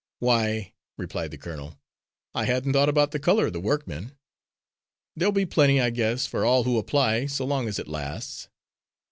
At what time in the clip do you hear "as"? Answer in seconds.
7.67-7.77